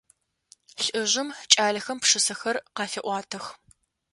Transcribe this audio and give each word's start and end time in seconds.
Лӏыжъым 0.83 1.29
кӏалэхэм 1.51 1.97
пшысэхэр 2.01 2.55
къафеӏуатэх. 2.75 3.45